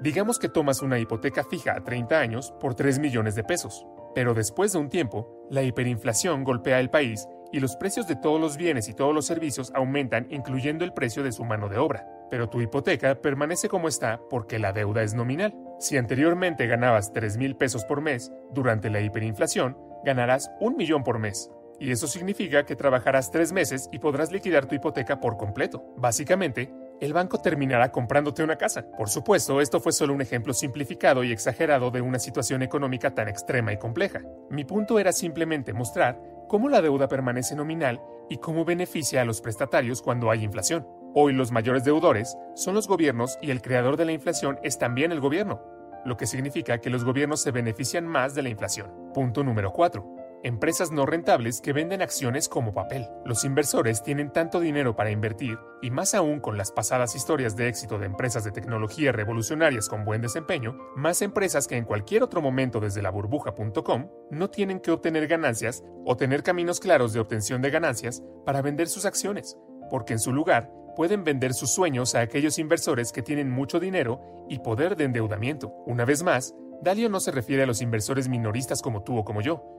Digamos 0.01 0.37
que 0.37 0.49
tomas 0.49 0.81
una 0.81 0.99
hipoteca 0.99 1.45
fija 1.45 1.77
a 1.77 1.83
30 1.85 2.19
años 2.19 2.53
por 2.59 2.75
3 2.75 2.99
millones 2.99 3.35
de 3.35 3.45
pesos. 3.45 3.85
Pero 4.13 4.33
después 4.33 4.73
de 4.73 4.79
un 4.79 4.89
tiempo, 4.89 5.47
la 5.49 5.63
hiperinflación 5.63 6.43
golpea 6.43 6.81
el 6.81 6.89
país 6.89 7.25
y 7.53 7.61
los 7.61 7.77
precios 7.77 8.05
de 8.09 8.17
todos 8.17 8.41
los 8.41 8.57
bienes 8.57 8.89
y 8.89 8.93
todos 8.93 9.15
los 9.15 9.25
servicios 9.25 9.71
aumentan 9.75 10.27
incluyendo 10.29 10.83
el 10.83 10.91
precio 10.91 11.23
de 11.23 11.31
su 11.31 11.45
mano 11.45 11.69
de 11.69 11.77
obra. 11.77 12.05
Pero 12.29 12.49
tu 12.49 12.59
hipoteca 12.59 13.15
permanece 13.15 13.69
como 13.69 13.87
está 13.87 14.19
porque 14.29 14.59
la 14.59 14.73
deuda 14.73 15.03
es 15.03 15.13
nominal. 15.13 15.55
Si 15.79 15.95
anteriormente 15.95 16.67
ganabas 16.67 17.13
3 17.13 17.37
mil 17.37 17.55
pesos 17.55 17.85
por 17.85 18.01
mes, 18.01 18.29
durante 18.51 18.89
la 18.89 18.99
hiperinflación 18.99 19.77
ganarás 20.03 20.51
un 20.59 20.75
millón 20.75 21.05
por 21.05 21.17
mes. 21.17 21.49
Y 21.79 21.91
eso 21.91 22.07
significa 22.07 22.65
que 22.65 22.75
trabajarás 22.75 23.31
tres 23.31 23.53
meses 23.53 23.87
y 23.91 23.99
podrás 23.99 24.31
liquidar 24.31 24.65
tu 24.65 24.75
hipoteca 24.75 25.19
por 25.21 25.37
completo. 25.37 25.83
Básicamente, 25.95 26.69
el 26.99 27.13
banco 27.13 27.39
terminará 27.39 27.91
comprándote 27.91 28.43
una 28.43 28.57
casa. 28.57 28.85
Por 28.97 29.09
supuesto, 29.09 29.61
esto 29.61 29.79
fue 29.79 29.93
solo 29.93 30.13
un 30.13 30.21
ejemplo 30.21 30.53
simplificado 30.53 31.23
y 31.23 31.31
exagerado 31.31 31.89
de 31.89 32.01
una 32.01 32.19
situación 32.19 32.61
económica 32.61 33.15
tan 33.15 33.29
extrema 33.29 33.71
y 33.71 33.77
compleja. 33.77 34.21
Mi 34.49 34.65
punto 34.65 34.99
era 34.99 35.13
simplemente 35.13 35.71
mostrar 35.71 36.21
cómo 36.49 36.67
la 36.67 36.81
deuda 36.81 37.07
permanece 37.07 37.55
nominal 37.55 38.01
y 38.29 38.37
cómo 38.37 38.65
beneficia 38.65 39.21
a 39.21 39.25
los 39.25 39.39
prestatarios 39.39 40.01
cuando 40.01 40.29
hay 40.29 40.43
inflación. 40.43 40.85
Hoy 41.15 41.31
los 41.31 41.51
mayores 41.51 41.85
deudores 41.85 42.35
son 42.55 42.75
los 42.75 42.87
gobiernos 42.87 43.37
y 43.41 43.51
el 43.51 43.61
creador 43.61 43.95
de 43.95 44.05
la 44.05 44.11
inflación 44.11 44.59
es 44.63 44.77
también 44.77 45.13
el 45.13 45.21
gobierno, 45.21 45.61
lo 46.05 46.17
que 46.17 46.27
significa 46.27 46.79
que 46.79 46.89
los 46.89 47.05
gobiernos 47.05 47.41
se 47.41 47.51
benefician 47.51 48.05
más 48.05 48.35
de 48.35 48.43
la 48.43 48.49
inflación. 48.49 48.91
Punto 49.13 49.43
número 49.43 49.71
4 49.71 50.18
empresas 50.43 50.91
no 50.91 51.05
rentables 51.05 51.61
que 51.61 51.73
venden 51.73 52.01
acciones 52.01 52.47
como 52.47 52.73
papel. 52.73 53.07
Los 53.25 53.43
inversores 53.43 54.03
tienen 54.03 54.31
tanto 54.31 54.59
dinero 54.59 54.95
para 54.95 55.11
invertir, 55.11 55.57
y 55.81 55.91
más 55.91 56.13
aún 56.13 56.39
con 56.39 56.57
las 56.57 56.71
pasadas 56.71 57.15
historias 57.15 57.55
de 57.55 57.67
éxito 57.67 57.99
de 57.99 58.05
empresas 58.05 58.43
de 58.43 58.51
tecnología 58.51 59.11
revolucionarias 59.11 59.89
con 59.89 60.05
buen 60.05 60.21
desempeño, 60.21 60.77
más 60.95 61.21
empresas 61.21 61.67
que 61.67 61.77
en 61.77 61.85
cualquier 61.85 62.23
otro 62.23 62.41
momento 62.41 62.79
desde 62.79 63.01
la 63.01 63.11
burbuja.com 63.11 64.09
no 64.31 64.49
tienen 64.49 64.79
que 64.79 64.91
obtener 64.91 65.27
ganancias 65.27 65.83
o 66.05 66.15
tener 66.15 66.43
caminos 66.43 66.79
claros 66.79 67.13
de 67.13 67.19
obtención 67.19 67.61
de 67.61 67.69
ganancias 67.69 68.23
para 68.45 68.61
vender 68.61 68.87
sus 68.87 69.05
acciones, 69.05 69.57
porque 69.89 70.13
en 70.13 70.19
su 70.19 70.31
lugar 70.31 70.71
pueden 70.95 71.23
vender 71.23 71.53
sus 71.53 71.71
sueños 71.71 72.15
a 72.15 72.21
aquellos 72.21 72.59
inversores 72.59 73.11
que 73.11 73.21
tienen 73.21 73.49
mucho 73.49 73.79
dinero 73.79 74.21
y 74.49 74.59
poder 74.59 74.95
de 74.95 75.05
endeudamiento. 75.05 75.69
Una 75.85 76.05
vez 76.05 76.23
más, 76.23 76.53
Dalio 76.81 77.09
no 77.09 77.19
se 77.19 77.31
refiere 77.31 77.63
a 77.63 77.65
los 77.65 77.81
inversores 77.81 78.29
minoristas 78.29 78.81
como 78.81 79.03
tú 79.03 79.17
o 79.17 79.25
como 79.25 79.41
yo, 79.41 79.78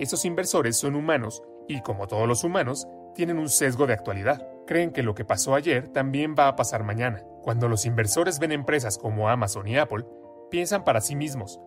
esos 0.00 0.24
inversores 0.24 0.78
son 0.78 0.94
humanos 0.94 1.42
y, 1.68 1.82
como 1.82 2.06
todos 2.06 2.26
los 2.26 2.42
humanos, 2.42 2.88
tienen 3.14 3.38
un 3.38 3.50
sesgo 3.50 3.86
de 3.86 3.92
actualidad. 3.92 4.48
Creen 4.66 4.92
que 4.92 5.02
lo 5.02 5.14
que 5.14 5.26
pasó 5.26 5.54
ayer 5.54 5.88
también 5.88 6.34
va 6.38 6.48
a 6.48 6.56
pasar 6.56 6.84
mañana. 6.84 7.22
Cuando 7.42 7.68
los 7.68 7.84
inversores 7.84 8.38
ven 8.38 8.52
empresas 8.52 8.96
como 8.96 9.28
Amazon 9.28 9.68
y 9.68 9.76
Apple, 9.76 10.06
piensan 10.50 10.84
para 10.84 11.02
sí 11.02 11.16
mismos, 11.16 11.60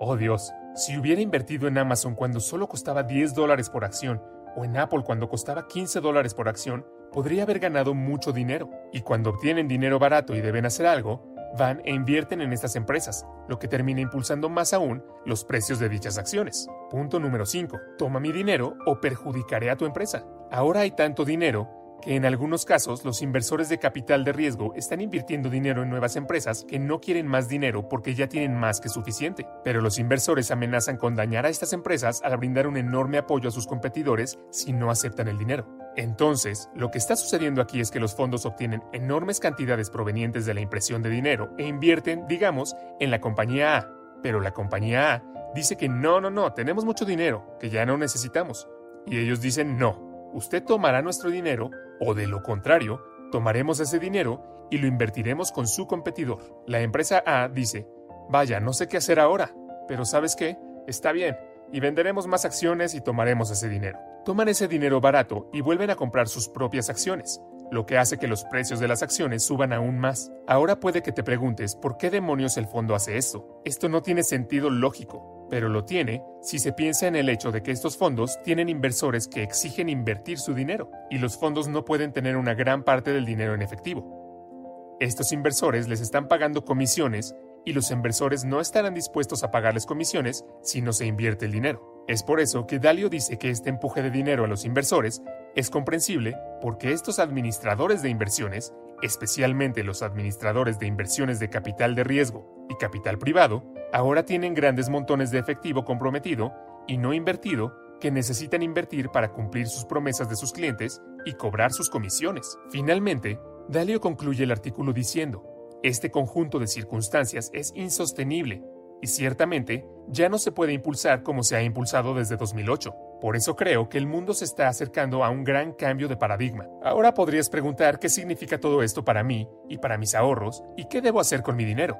oh 0.00 0.16
Dios, 0.16 0.52
si 0.74 0.98
hubiera 0.98 1.20
invertido 1.20 1.68
en 1.68 1.78
Amazon 1.78 2.16
cuando 2.16 2.40
solo 2.40 2.68
costaba 2.68 3.04
10 3.04 3.34
dólares 3.34 3.70
por 3.70 3.84
acción, 3.84 4.20
o 4.56 4.64
en 4.64 4.76
Apple 4.76 5.04
cuando 5.04 5.28
costaba 5.28 5.68
15 5.68 6.00
dólares 6.00 6.34
por 6.34 6.48
acción, 6.48 6.84
podría 7.12 7.44
haber 7.44 7.60
ganado 7.60 7.94
mucho 7.94 8.32
dinero. 8.32 8.68
Y 8.92 9.02
cuando 9.02 9.30
obtienen 9.30 9.68
dinero 9.68 10.00
barato 10.00 10.34
y 10.34 10.40
deben 10.40 10.66
hacer 10.66 10.86
algo, 10.86 11.35
van 11.56 11.80
e 11.84 11.92
invierten 11.92 12.40
en 12.40 12.52
estas 12.52 12.76
empresas, 12.76 13.26
lo 13.48 13.58
que 13.58 13.68
termina 13.68 14.00
impulsando 14.00 14.48
más 14.48 14.72
aún 14.72 15.04
los 15.24 15.44
precios 15.44 15.78
de 15.78 15.88
dichas 15.88 16.18
acciones. 16.18 16.68
Punto 16.90 17.20
número 17.20 17.46
5. 17.46 17.78
Toma 17.98 18.20
mi 18.20 18.32
dinero 18.32 18.76
o 18.86 19.00
perjudicaré 19.00 19.70
a 19.70 19.76
tu 19.76 19.84
empresa. 19.84 20.24
Ahora 20.50 20.80
hay 20.80 20.92
tanto 20.92 21.24
dinero 21.24 21.68
que 22.02 22.14
en 22.14 22.24
algunos 22.24 22.64
casos 22.64 23.04
los 23.04 23.22
inversores 23.22 23.68
de 23.68 23.78
capital 23.78 24.24
de 24.24 24.32
riesgo 24.32 24.74
están 24.74 25.00
invirtiendo 25.00 25.50
dinero 25.50 25.82
en 25.82 25.90
nuevas 25.90 26.16
empresas 26.16 26.64
que 26.68 26.78
no 26.78 27.00
quieren 27.00 27.26
más 27.26 27.48
dinero 27.48 27.88
porque 27.88 28.14
ya 28.14 28.28
tienen 28.28 28.54
más 28.54 28.80
que 28.80 28.88
suficiente. 28.88 29.46
Pero 29.64 29.80
los 29.80 29.98
inversores 29.98 30.50
amenazan 30.50 30.96
con 30.96 31.14
dañar 31.14 31.46
a 31.46 31.48
estas 31.48 31.72
empresas 31.72 32.20
al 32.22 32.36
brindar 32.36 32.66
un 32.66 32.76
enorme 32.76 33.18
apoyo 33.18 33.48
a 33.48 33.52
sus 33.52 33.66
competidores 33.66 34.38
si 34.50 34.72
no 34.72 34.90
aceptan 34.90 35.28
el 35.28 35.38
dinero. 35.38 35.85
Entonces, 35.96 36.68
lo 36.74 36.90
que 36.90 36.98
está 36.98 37.16
sucediendo 37.16 37.62
aquí 37.62 37.80
es 37.80 37.90
que 37.90 38.00
los 38.00 38.14
fondos 38.14 38.44
obtienen 38.44 38.82
enormes 38.92 39.40
cantidades 39.40 39.88
provenientes 39.88 40.44
de 40.44 40.52
la 40.52 40.60
impresión 40.60 41.02
de 41.02 41.08
dinero 41.08 41.54
e 41.56 41.66
invierten, 41.66 42.26
digamos, 42.28 42.76
en 43.00 43.10
la 43.10 43.20
compañía 43.20 43.78
A. 43.78 43.92
Pero 44.22 44.40
la 44.40 44.52
compañía 44.52 45.14
A 45.14 45.52
dice 45.54 45.76
que 45.76 45.88
no, 45.88 46.20
no, 46.20 46.28
no, 46.28 46.52
tenemos 46.52 46.84
mucho 46.84 47.06
dinero, 47.06 47.56
que 47.58 47.70
ya 47.70 47.86
no 47.86 47.96
necesitamos. 47.96 48.68
Y 49.06 49.18
ellos 49.18 49.40
dicen 49.40 49.78
no, 49.78 50.30
usted 50.34 50.62
tomará 50.62 51.00
nuestro 51.00 51.30
dinero 51.30 51.70
o 51.98 52.12
de 52.12 52.26
lo 52.26 52.42
contrario, 52.42 53.02
tomaremos 53.32 53.80
ese 53.80 53.98
dinero 53.98 54.68
y 54.70 54.76
lo 54.76 54.86
invertiremos 54.86 55.50
con 55.50 55.66
su 55.66 55.86
competidor. 55.86 56.62
La 56.66 56.80
empresa 56.80 57.22
A 57.24 57.48
dice, 57.48 57.88
vaya, 58.28 58.60
no 58.60 58.74
sé 58.74 58.86
qué 58.86 58.98
hacer 58.98 59.18
ahora, 59.18 59.54
pero 59.88 60.04
¿sabes 60.04 60.36
qué? 60.36 60.58
Está 60.86 61.12
bien, 61.12 61.38
y 61.72 61.80
venderemos 61.80 62.26
más 62.26 62.44
acciones 62.44 62.94
y 62.94 63.00
tomaremos 63.00 63.50
ese 63.50 63.70
dinero 63.70 63.98
toman 64.26 64.48
ese 64.48 64.66
dinero 64.66 65.00
barato 65.00 65.48
y 65.52 65.60
vuelven 65.60 65.88
a 65.88 65.94
comprar 65.94 66.26
sus 66.26 66.48
propias 66.48 66.90
acciones, 66.90 67.40
lo 67.70 67.86
que 67.86 67.96
hace 67.96 68.18
que 68.18 68.26
los 68.26 68.42
precios 68.44 68.80
de 68.80 68.88
las 68.88 69.04
acciones 69.04 69.44
suban 69.44 69.72
aún 69.72 70.00
más. 70.00 70.32
Ahora 70.48 70.80
puede 70.80 71.00
que 71.00 71.12
te 71.12 71.22
preguntes 71.22 71.76
por 71.76 71.96
qué 71.96 72.10
demonios 72.10 72.56
el 72.56 72.66
fondo 72.66 72.96
hace 72.96 73.18
esto. 73.18 73.62
Esto 73.64 73.88
no 73.88 74.02
tiene 74.02 74.24
sentido 74.24 74.68
lógico, 74.68 75.46
pero 75.48 75.68
lo 75.68 75.84
tiene 75.84 76.24
si 76.42 76.58
se 76.58 76.72
piensa 76.72 77.06
en 77.06 77.14
el 77.14 77.28
hecho 77.28 77.52
de 77.52 77.62
que 77.62 77.70
estos 77.70 77.96
fondos 77.96 78.42
tienen 78.42 78.68
inversores 78.68 79.28
que 79.28 79.44
exigen 79.44 79.88
invertir 79.88 80.40
su 80.40 80.54
dinero, 80.54 80.90
y 81.08 81.18
los 81.18 81.38
fondos 81.38 81.68
no 81.68 81.84
pueden 81.84 82.12
tener 82.12 82.36
una 82.36 82.54
gran 82.54 82.82
parte 82.82 83.12
del 83.12 83.26
dinero 83.26 83.54
en 83.54 83.62
efectivo. 83.62 84.96
Estos 84.98 85.30
inversores 85.30 85.86
les 85.86 86.00
están 86.00 86.26
pagando 86.26 86.64
comisiones 86.64 87.36
y 87.64 87.74
los 87.74 87.92
inversores 87.92 88.44
no 88.44 88.60
estarán 88.60 88.94
dispuestos 88.94 89.44
a 89.44 89.52
pagarles 89.52 89.86
comisiones 89.86 90.44
si 90.62 90.82
no 90.82 90.92
se 90.92 91.06
invierte 91.06 91.44
el 91.44 91.52
dinero. 91.52 91.95
Es 92.08 92.22
por 92.22 92.38
eso 92.38 92.66
que 92.66 92.78
Dalio 92.78 93.08
dice 93.08 93.36
que 93.36 93.50
este 93.50 93.68
empuje 93.68 94.00
de 94.00 94.10
dinero 94.10 94.44
a 94.44 94.46
los 94.46 94.64
inversores 94.64 95.22
es 95.56 95.70
comprensible 95.70 96.36
porque 96.60 96.92
estos 96.92 97.18
administradores 97.18 98.00
de 98.00 98.10
inversiones, 98.10 98.72
especialmente 99.02 99.82
los 99.82 100.02
administradores 100.02 100.78
de 100.78 100.86
inversiones 100.86 101.40
de 101.40 101.50
capital 101.50 101.96
de 101.96 102.04
riesgo 102.04 102.66
y 102.68 102.76
capital 102.76 103.18
privado, 103.18 103.64
ahora 103.92 104.24
tienen 104.24 104.54
grandes 104.54 104.88
montones 104.88 105.32
de 105.32 105.40
efectivo 105.40 105.84
comprometido 105.84 106.54
y 106.86 106.96
no 106.96 107.12
invertido 107.12 107.74
que 108.00 108.12
necesitan 108.12 108.62
invertir 108.62 109.08
para 109.08 109.32
cumplir 109.32 109.66
sus 109.66 109.84
promesas 109.84 110.28
de 110.28 110.36
sus 110.36 110.52
clientes 110.52 111.02
y 111.24 111.32
cobrar 111.32 111.72
sus 111.72 111.90
comisiones. 111.90 112.56
Finalmente, 112.70 113.40
Dalio 113.68 114.00
concluye 114.00 114.44
el 114.44 114.52
artículo 114.52 114.92
diciendo, 114.92 115.42
este 115.82 116.10
conjunto 116.10 116.60
de 116.60 116.68
circunstancias 116.68 117.50
es 117.52 117.72
insostenible 117.74 118.62
y 119.00 119.06
ciertamente 119.06 119.86
ya 120.08 120.28
no 120.28 120.38
se 120.38 120.52
puede 120.52 120.72
impulsar 120.72 121.22
como 121.22 121.42
se 121.42 121.56
ha 121.56 121.62
impulsado 121.62 122.14
desde 122.14 122.36
2008. 122.36 122.94
Por 123.20 123.36
eso 123.36 123.56
creo 123.56 123.88
que 123.88 123.98
el 123.98 124.06
mundo 124.06 124.34
se 124.34 124.44
está 124.44 124.68
acercando 124.68 125.24
a 125.24 125.30
un 125.30 125.42
gran 125.42 125.72
cambio 125.72 126.08
de 126.08 126.16
paradigma. 126.16 126.66
Ahora 126.82 127.14
podrías 127.14 127.48
preguntar 127.48 127.98
qué 127.98 128.08
significa 128.08 128.58
todo 128.58 128.82
esto 128.82 129.04
para 129.04 129.22
mí 129.22 129.48
y 129.68 129.78
para 129.78 129.98
mis 129.98 130.14
ahorros 130.14 130.62
y 130.76 130.86
qué 130.86 131.00
debo 131.00 131.20
hacer 131.20 131.42
con 131.42 131.56
mi 131.56 131.64
dinero. 131.64 131.98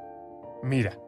Mira, 0.62 0.98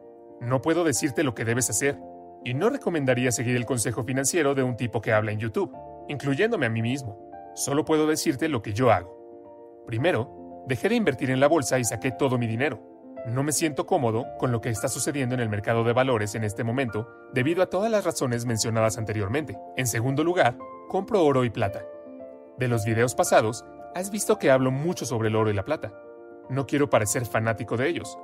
no 0.41 0.61
puedo 0.61 0.83
decirte 0.83 1.23
lo 1.23 1.35
que 1.35 1.45
debes 1.45 1.69
hacer 1.69 1.99
y 2.43 2.53
no 2.53 2.69
recomendaría 2.69 3.31
seguir 3.31 3.55
el 3.55 3.65
consejo 3.65 4.03
financiero 4.03 4.55
de 4.55 4.63
un 4.63 4.77
tipo 4.77 5.01
que 5.01 5.13
habla 5.13 5.31
en 5.31 5.39
YouTube, 5.39 5.75
incluyéndome 6.07 6.65
a 6.65 6.69
mí 6.69 6.81
mismo. 6.81 7.29
Solo 7.55 7.85
puedo 7.85 8.07
decirte 8.07 8.47
lo 8.47 8.61
que 8.61 8.73
yo 8.73 8.91
hago. 8.91 9.83
Primero, 9.85 10.63
dejé 10.67 10.89
de 10.89 10.95
invertir 10.95 11.29
en 11.29 11.39
la 11.39 11.47
bolsa 11.47 11.79
y 11.79 11.83
saqué 11.83 12.11
todo 12.11 12.37
mi 12.37 12.47
dinero. 12.47 12.79
No 13.25 13.43
me 13.43 13.51
siento 13.51 13.85
cómodo 13.85 14.25
con 14.37 14.51
lo 14.51 14.61
que 14.61 14.69
está 14.69 14.87
sucediendo 14.87 15.35
en 15.35 15.41
el 15.41 15.49
mercado 15.49 15.83
de 15.83 15.93
valores 15.93 16.35
en 16.35 16.43
este 16.43 16.63
momento 16.63 17.07
debido 17.33 17.61
a 17.61 17.67
todas 17.69 17.91
las 17.91 18.05
razones 18.05 18.45
mencionadas 18.45 18.97
anteriormente. 18.97 19.57
En 19.77 19.87
segundo 19.87 20.23
lugar, 20.23 20.57
compro 20.87 21.23
oro 21.23 21.43
y 21.43 21.49
plata. 21.49 21.83
De 22.57 22.67
los 22.67 22.85
videos 22.85 23.15
pasados, 23.15 23.65
has 23.93 24.09
visto 24.11 24.39
que 24.39 24.51
hablo 24.51 24.71
mucho 24.71 25.05
sobre 25.05 25.29
el 25.29 25.35
oro 25.35 25.49
y 25.49 25.53
la 25.53 25.65
plata. 25.65 25.93
No 26.49 26.65
quiero 26.65 26.89
parecer 26.89 27.25
fanático 27.25 27.77
de 27.77 27.89
ellos. 27.89 28.17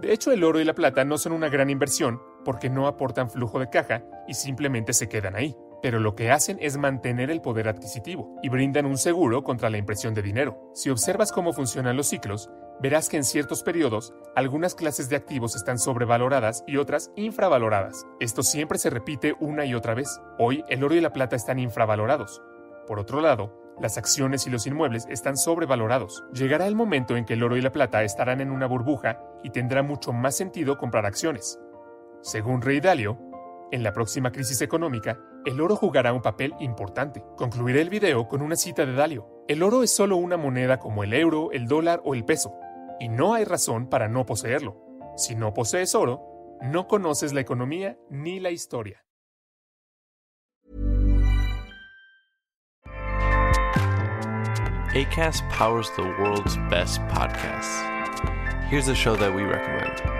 De 0.00 0.12
hecho, 0.12 0.32
el 0.32 0.44
oro 0.44 0.60
y 0.60 0.64
la 0.64 0.74
plata 0.74 1.04
no 1.04 1.18
son 1.18 1.32
una 1.32 1.48
gran 1.48 1.70
inversión 1.70 2.20
porque 2.44 2.70
no 2.70 2.86
aportan 2.86 3.30
flujo 3.30 3.58
de 3.58 3.70
caja 3.70 4.02
y 4.26 4.34
simplemente 4.34 4.92
se 4.92 5.08
quedan 5.08 5.36
ahí. 5.36 5.56
Pero 5.82 5.98
lo 5.98 6.14
que 6.14 6.30
hacen 6.30 6.58
es 6.60 6.76
mantener 6.76 7.30
el 7.30 7.40
poder 7.40 7.68
adquisitivo 7.68 8.36
y 8.42 8.48
brindan 8.48 8.86
un 8.86 8.98
seguro 8.98 9.44
contra 9.44 9.70
la 9.70 9.78
impresión 9.78 10.12
de 10.14 10.22
dinero. 10.22 10.70
Si 10.74 10.90
observas 10.90 11.32
cómo 11.32 11.52
funcionan 11.52 11.96
los 11.96 12.08
ciclos, 12.08 12.50
verás 12.80 13.08
que 13.08 13.16
en 13.16 13.24
ciertos 13.24 13.62
periodos 13.62 14.14
algunas 14.34 14.74
clases 14.74 15.08
de 15.08 15.16
activos 15.16 15.54
están 15.54 15.78
sobrevaloradas 15.78 16.64
y 16.66 16.76
otras 16.76 17.10
infravaloradas. 17.16 18.06
Esto 18.20 18.42
siempre 18.42 18.78
se 18.78 18.90
repite 18.90 19.34
una 19.40 19.64
y 19.64 19.74
otra 19.74 19.94
vez. 19.94 20.20
Hoy 20.38 20.64
el 20.68 20.82
oro 20.82 20.94
y 20.94 21.00
la 21.00 21.12
plata 21.12 21.36
están 21.36 21.58
infravalorados. 21.58 22.42
Por 22.86 22.98
otro 22.98 23.20
lado, 23.20 23.60
las 23.80 23.96
acciones 23.96 24.46
y 24.46 24.50
los 24.50 24.66
inmuebles 24.66 25.06
están 25.08 25.36
sobrevalorados. 25.36 26.24
Llegará 26.32 26.66
el 26.66 26.74
momento 26.74 27.16
en 27.16 27.24
que 27.24 27.34
el 27.34 27.42
oro 27.42 27.56
y 27.56 27.62
la 27.62 27.72
plata 27.72 28.02
estarán 28.02 28.40
en 28.40 28.50
una 28.50 28.66
burbuja 28.66 29.20
y 29.42 29.50
tendrá 29.50 29.82
mucho 29.82 30.12
más 30.12 30.36
sentido 30.36 30.76
comprar 30.76 31.06
acciones. 31.06 31.58
Según 32.20 32.60
Rey 32.60 32.80
Dalio, 32.80 33.18
en 33.72 33.82
la 33.82 33.92
próxima 33.92 34.32
crisis 34.32 34.60
económica, 34.60 35.18
el 35.46 35.60
oro 35.60 35.76
jugará 35.76 36.12
un 36.12 36.20
papel 36.20 36.54
importante. 36.60 37.24
Concluiré 37.36 37.80
el 37.80 37.88
video 37.88 38.28
con 38.28 38.42
una 38.42 38.56
cita 38.56 38.84
de 38.84 38.92
Dalio. 38.92 39.44
El 39.48 39.62
oro 39.62 39.82
es 39.82 39.90
solo 39.90 40.16
una 40.16 40.36
moneda 40.36 40.78
como 40.78 41.02
el 41.02 41.14
euro, 41.14 41.50
el 41.52 41.66
dólar 41.66 42.02
o 42.04 42.14
el 42.14 42.24
peso, 42.24 42.52
y 43.00 43.08
no 43.08 43.34
hay 43.34 43.44
razón 43.44 43.88
para 43.88 44.08
no 44.08 44.26
poseerlo. 44.26 44.76
Si 45.16 45.34
no 45.34 45.52
posees 45.52 45.94
oro, 45.94 46.58
no 46.62 46.86
conoces 46.86 47.32
la 47.32 47.40
economía 47.40 47.98
ni 48.10 48.38
la 48.38 48.50
historia. 48.50 49.04
ACAST 54.92 55.48
powers 55.50 55.88
the 55.96 56.02
world's 56.02 56.56
best 56.68 57.00
podcasts. 57.08 57.80
Here's 58.68 58.88
a 58.88 58.94
show 58.94 59.16
that 59.16 59.32
we 59.32 59.42
recommend. 59.44 60.19